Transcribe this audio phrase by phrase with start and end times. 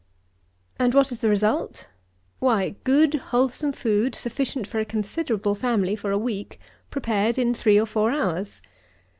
[0.77, 0.83] 107.
[0.83, 1.87] And what is the result?
[2.39, 7.79] Why, good, wholesome food, sufficient for a considerable family for a week, prepared in three
[7.79, 8.63] or four hours.